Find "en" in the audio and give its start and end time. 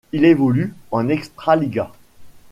0.89-1.09